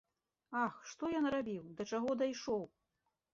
[0.61, 2.65] Ах, што я нарабіў, да чаго дайшоў!